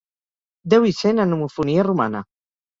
[0.75, 2.27] Déu hi sent en homofonia romana.